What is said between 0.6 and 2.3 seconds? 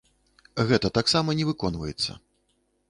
Гэта таксама не выконваецца.